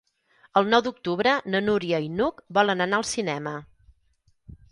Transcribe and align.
El 0.61 0.69
nou 0.73 0.81
d'octubre 0.87 1.33
na 1.55 1.61
Núria 1.65 1.99
i 2.07 2.09
n'Hug 2.15 2.41
volen 2.59 2.83
anar 2.87 3.01
al 3.01 3.07
cinema. 3.13 3.55